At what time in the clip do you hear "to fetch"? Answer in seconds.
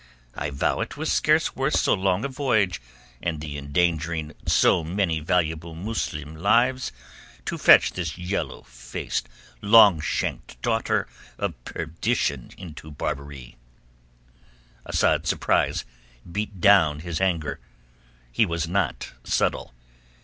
7.45-7.91